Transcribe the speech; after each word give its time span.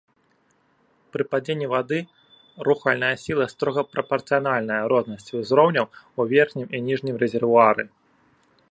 Пры 1.15 1.23
падзенні 1.33 1.67
вады 1.73 1.99
рухальная 2.69 3.11
сіла 3.25 3.45
строга 3.53 3.81
прапарцыянальная 3.93 4.81
рознасці 4.95 5.33
узроўняў 5.43 5.85
у 5.91 6.21
верхнім 6.35 6.67
і 6.79 6.87
ніжнім 6.89 7.15
рэзервуары. 7.27 7.83